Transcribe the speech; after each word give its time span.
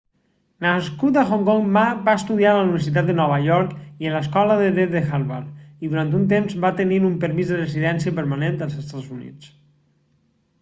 nascut 0.65 1.17
a 1.17 1.23
hong 1.33 1.41
kong 1.49 1.65
ma 1.75 1.83
va 2.07 2.15
estudiar 2.19 2.53
a 2.53 2.55
la 2.59 2.63
universitat 2.67 3.11
de 3.11 3.15
nova 3.19 3.37
york 3.49 3.75
i 4.05 4.09
a 4.09 4.13
l'escola 4.15 4.55
de 4.61 4.71
dret 4.79 4.95
de 4.97 5.03
harvard 5.11 5.85
i 5.87 5.93
durant 5.93 6.17
un 6.21 6.25
temps 6.33 6.57
va 6.65 6.73
tenir 6.81 6.99
un 7.13 7.15
permís 7.27 7.53
de 7.55 7.61
residència 7.63 8.17
permanent 8.23 8.61
als 8.69 8.81
estats 8.85 9.15
units 9.19 9.55